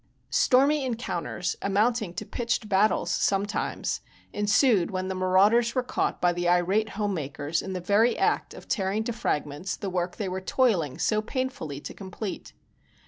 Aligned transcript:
Stormy 0.31 0.83
encounters, 0.83 1.55
amounting 1.61 2.15
to 2.15 2.25
pitched 2.25 2.67
battles 2.67 3.11
sometimes, 3.11 4.01
ensued 4.33 4.89
when 4.89 5.09
the 5.09 5.13
marauders 5.13 5.75
were 5.75 5.83
caught 5.83 6.19
by 6.19 6.33
the 6.33 6.49
irate 6.49 6.89
home 6.97 7.13
makers 7.13 7.61
in 7.61 7.73
the 7.73 7.79
very 7.81 8.17
act 8.17 8.55
of 8.55 8.67
tearing 8.67 9.03
to 9.03 9.13
fragments 9.13 9.75
the 9.75 9.91
work 9.91 10.15
they 10.15 10.27
were 10.27 10.41
toiling 10.41 10.97
so 10.97 11.21
painfully 11.21 11.79
to 11.79 11.93
complete. 11.93 12.51